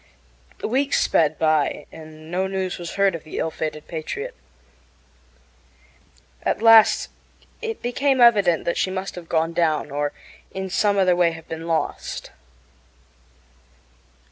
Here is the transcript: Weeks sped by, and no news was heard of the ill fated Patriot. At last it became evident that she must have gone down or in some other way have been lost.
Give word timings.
Weeks 0.63 0.99
sped 0.99 1.37
by, 1.37 1.85
and 1.91 2.31
no 2.31 2.47
news 2.47 2.79
was 2.79 2.93
heard 2.95 3.13
of 3.13 3.23
the 3.23 3.37
ill 3.37 3.51
fated 3.51 3.87
Patriot. 3.87 4.33
At 6.41 6.59
last 6.63 7.09
it 7.61 7.83
became 7.83 8.19
evident 8.19 8.65
that 8.65 8.77
she 8.77 8.89
must 8.89 9.13
have 9.13 9.29
gone 9.29 9.53
down 9.53 9.91
or 9.91 10.11
in 10.55 10.71
some 10.71 10.97
other 10.97 11.15
way 11.15 11.33
have 11.33 11.47
been 11.47 11.67
lost. 11.67 12.31